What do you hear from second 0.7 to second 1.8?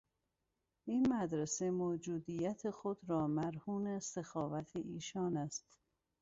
این مدرسه